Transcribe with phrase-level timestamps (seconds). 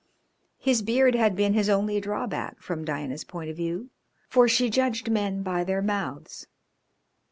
[0.57, 3.91] His beard had been his only drawback from Diana's point of view,
[4.27, 6.47] for she judged men by their mouths.